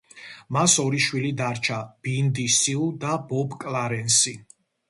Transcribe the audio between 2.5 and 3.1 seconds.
სიუ